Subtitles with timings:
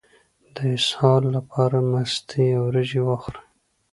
[0.55, 3.41] د اسهال لپاره مستې او وریجې وخورئ